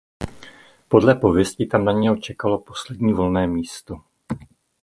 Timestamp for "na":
1.85-1.91